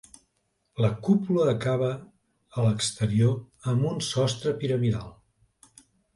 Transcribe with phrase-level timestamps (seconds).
[0.85, 3.37] La cúpula acaba a l'exterior
[3.75, 5.79] amb un sostre piramidal.